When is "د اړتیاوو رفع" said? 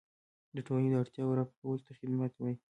0.91-1.55